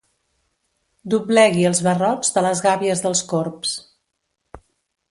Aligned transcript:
Doblegui 1.13 1.67
els 1.73 1.83
barrots 1.89 2.35
de 2.39 2.45
les 2.47 2.65
gàbies 2.67 3.05
dels 3.07 3.23
corbs. 3.35 3.79